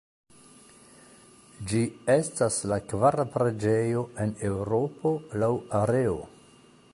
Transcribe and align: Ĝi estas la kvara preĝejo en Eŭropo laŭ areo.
Ĝi 1.71 1.81
estas 2.13 2.57
la 2.71 2.79
kvara 2.93 3.27
preĝejo 3.35 4.03
en 4.25 4.33
Eŭropo 4.51 5.13
laŭ 5.45 5.53
areo. 5.83 6.19